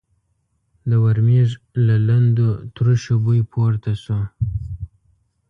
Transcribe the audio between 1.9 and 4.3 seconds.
لندو تروشو بوی پورته شو.